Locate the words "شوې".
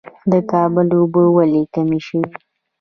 2.05-2.23